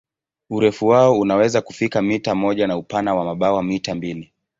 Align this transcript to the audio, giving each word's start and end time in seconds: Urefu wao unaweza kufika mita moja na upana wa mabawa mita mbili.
Urefu 0.49 0.87
wao 0.87 1.19
unaweza 1.19 1.61
kufika 1.61 2.01
mita 2.01 2.35
moja 2.35 2.67
na 2.67 2.77
upana 2.77 3.15
wa 3.15 3.25
mabawa 3.25 3.63
mita 3.63 3.95
mbili. 3.95 4.31